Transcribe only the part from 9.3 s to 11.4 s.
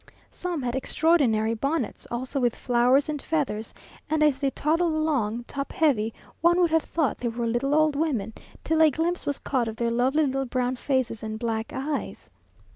caught of their lovely little brown faces and